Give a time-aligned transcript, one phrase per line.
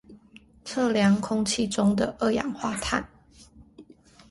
[0.65, 3.07] 測量空氣中的二氧化碳